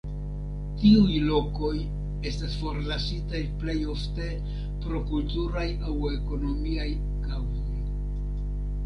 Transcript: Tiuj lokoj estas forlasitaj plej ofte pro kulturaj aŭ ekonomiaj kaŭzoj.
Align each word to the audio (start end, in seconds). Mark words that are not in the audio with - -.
Tiuj 0.83 1.17
lokoj 1.25 1.73
estas 2.29 2.55
forlasitaj 2.61 3.41
plej 3.63 3.75
ofte 3.97 4.31
pro 4.87 5.03
kulturaj 5.11 5.67
aŭ 5.91 5.99
ekonomiaj 6.15 6.89
kaŭzoj. 7.29 7.79